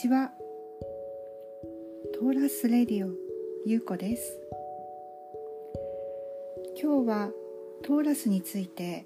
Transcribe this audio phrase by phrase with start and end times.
[0.00, 0.30] ちは。
[2.14, 3.10] トーラスレディオ
[3.66, 4.40] ゆうこです。
[6.82, 7.30] 今日は
[7.82, 9.04] トーラスについて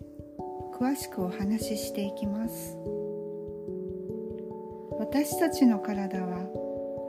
[0.79, 2.77] 詳しくお話ししていきます。
[5.01, 6.45] 私たちの体は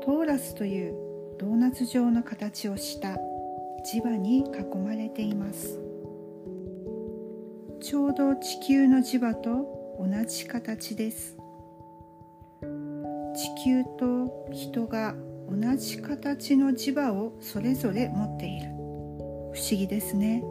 [0.03, 0.95] トーラスという
[1.37, 3.09] ドーナツ状の形をした
[3.93, 5.79] 磁場に囲まれています。
[7.81, 11.37] ちょうど地球の磁場と同じ形です。
[13.35, 15.13] 地球と人が
[15.49, 18.67] 同じ形の磁場をそれぞれ持っている。
[19.53, 20.41] 不思議ですね。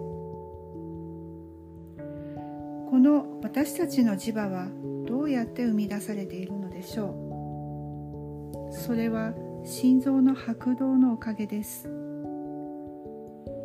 [2.90, 4.68] この私たちの磁場は
[5.06, 8.74] どうやって生み出されているのでしょう。
[8.76, 9.32] それは
[9.64, 11.88] 心臓の拍動のおかげです。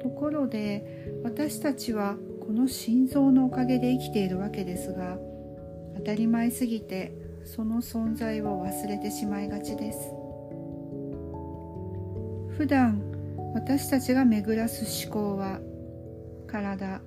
[0.01, 5.17] ところで私たちはこの心臓のおかげで生きているわけですが
[5.97, 7.13] 当たり前すぎて
[7.45, 10.11] その存在を忘れてしまいがちです。
[12.57, 13.01] 普段
[13.53, 15.59] 私たちが巡らす思考は
[16.47, 17.01] 体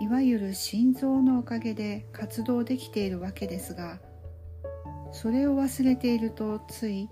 [0.00, 4.00] いわゆる心臓のおかげで活動できているわけですが
[5.12, 7.08] それを忘れているとつい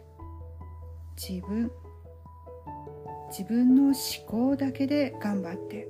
[1.17, 1.71] 自分
[3.31, 3.95] 自分の思
[4.27, 5.89] 考だけで頑張って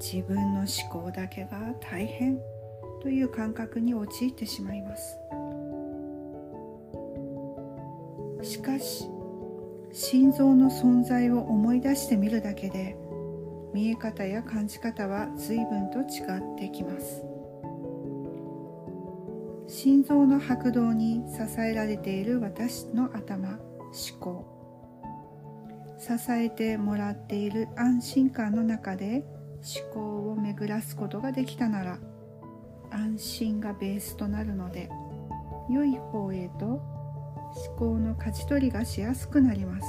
[0.00, 2.38] 自分の思考だけが大変。
[3.06, 5.16] という感覚に陥ってしまいます。
[8.42, 9.08] しかし
[9.92, 12.96] 心臓の存在を思い出してみるだけで
[13.72, 17.22] 見え方や感じ方は随分と違ってきます。
[19.68, 24.44] 心臓の拍動に支えられている私の頭思考。
[26.00, 29.24] 支えてもらっている安心感の中で
[29.84, 32.00] 思考を巡らすことができたなら
[32.90, 34.90] 安心がベースとなるので
[35.70, 39.86] 良い方へと思考の勝ち取りがしやすくなります。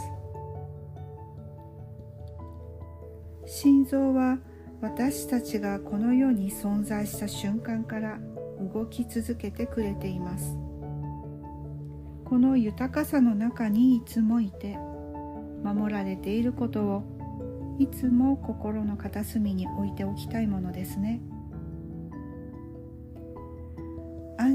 [3.45, 4.39] 心臓は
[4.81, 8.19] 私たちがこの世に存在した瞬間から
[8.73, 10.57] 動き続けてくれています。
[12.25, 14.77] この豊かさの中にいつもいて
[15.63, 21.21] 守られていることをいつも心の片隅に置いておきたいものですね。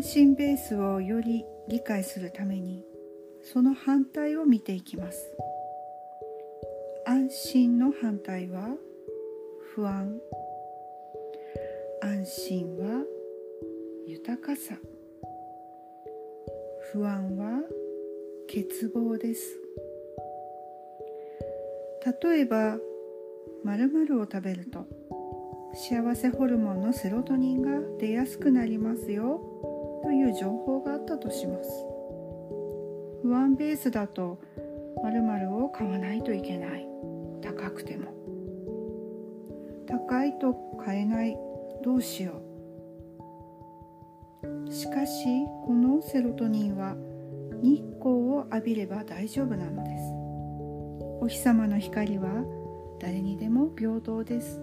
[0.02, 2.84] 安心ベースをより理解するために
[3.40, 5.32] その反対を見ていきます。
[7.06, 8.70] 安心の反対は
[9.76, 10.18] 不安。
[12.02, 13.04] 安心は
[14.08, 14.74] 豊かさ。
[16.92, 17.60] 不安は
[18.48, 19.60] 欠乏です。
[22.24, 22.76] 例えば
[23.62, 24.84] 〇〇を食べると
[25.74, 29.71] 幸せホルモンのセロトニンが出やすくなりますよ。
[30.22, 31.70] いう情報があったとします。
[33.22, 34.38] 不安ベースだと
[35.02, 36.86] 〇〇を買わないといけない。
[37.42, 38.12] 高くても。
[39.86, 41.36] 高いと買えない。
[41.82, 42.40] どうしよ
[44.38, 44.72] う。
[44.72, 45.24] しかし
[45.66, 46.94] このセロトニンは
[47.62, 50.04] 日光を浴びれば大丈夫なのです。
[51.20, 52.28] お日様の光は
[53.00, 54.60] 誰にでも平等です。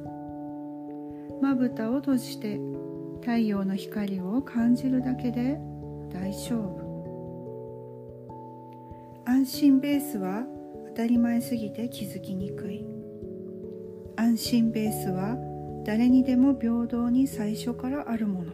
[1.42, 2.60] まぶたを閉じて
[3.22, 5.60] 太陽の光を感じるだけで
[6.12, 6.90] 大丈夫。
[9.26, 10.44] 安心ベースは
[10.90, 12.86] 当たり前すぎて気づきにくい。
[14.16, 15.38] 安心ベースは
[15.86, 18.52] 誰にでも平等に最初からあるもの。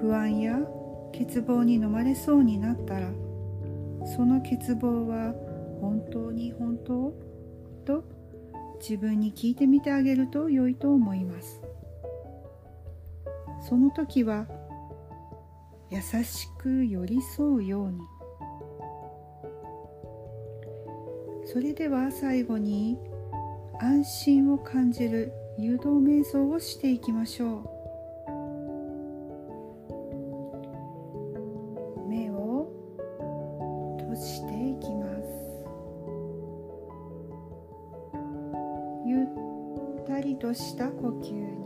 [0.00, 0.58] 不安や
[1.12, 3.10] 欠乏に飲まれそうになったら
[4.16, 5.34] その欠乏は
[5.80, 7.12] 本当に本当？
[7.84, 8.04] と
[8.80, 11.62] 自分に聞いてみてあげると良いと思います。
[13.60, 14.46] その時は
[15.90, 18.00] 優しく寄り添うように。
[21.44, 22.98] それでは最後に
[23.80, 27.62] 安心を感じる誘導瞑想をしていきましょう。
[32.08, 32.70] 目を
[33.98, 35.28] 閉じていきます。
[39.06, 39.26] ゆっ
[40.06, 41.57] たりとした呼吸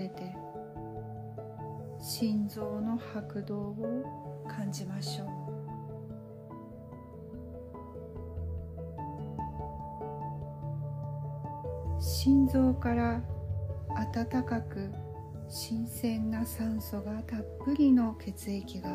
[0.00, 0.34] てて
[2.00, 4.04] 心臓の拍動を
[4.48, 5.28] 感じましょう。
[12.00, 13.20] 心臓から
[13.94, 14.90] 温かく
[15.48, 18.88] 新鮮な酸素がたっぷりの血液が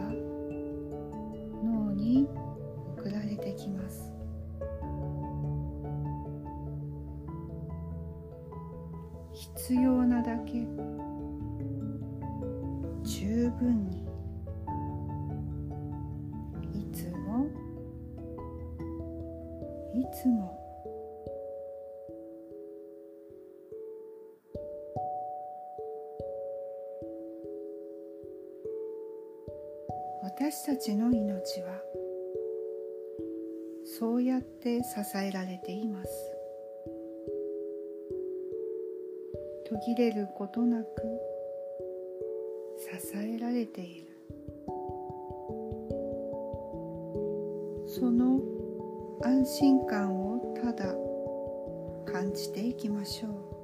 [1.64, 2.28] 脳に
[9.54, 10.66] 必要なだけ。
[13.04, 14.06] 十分に。
[16.74, 17.46] いつも。
[19.94, 20.66] いつも。
[30.24, 31.82] 私たちの命は
[33.86, 36.35] そうやって支えられています。
[39.66, 40.86] 途切れることなく
[42.78, 44.08] 支えられている。
[47.88, 48.40] その
[49.24, 50.94] 安心感をただ
[52.12, 53.56] 感じていきましょう。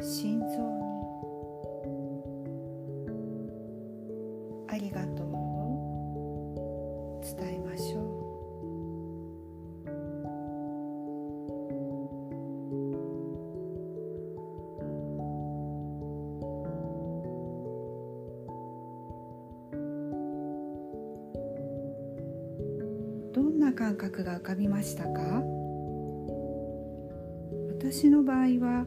[0.00, 0.73] 心臓にあ
[23.74, 25.42] 感覚が浮かびましたか？
[27.78, 28.86] 私の場合は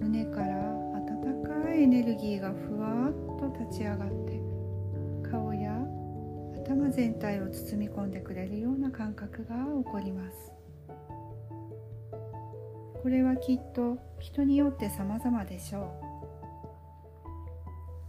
[0.00, 4.40] 胸から温かいエネルギーがふわっと立ち上がって
[5.30, 5.72] 顔や
[6.56, 10.52] 頭全体を包み込んでくれるような感覚が起こります。
[13.02, 15.90] これはきっと人によって様々でしょう。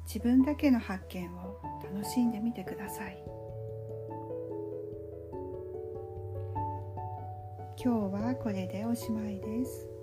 [0.05, 3.26] 自分だけの発見を楽しんでみてください。
[7.79, 9.96] 今日はこれでおしまいです。